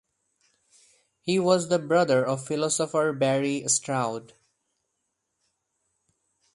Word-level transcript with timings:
He 1.21 1.37
was 1.37 1.69
the 1.69 1.77
brother 1.77 2.25
of 2.25 2.43
philosopher 2.47 3.13
Barry 3.13 3.67
Stroud. 3.67 4.33